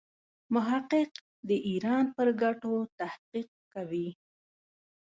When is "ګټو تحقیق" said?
2.41-3.49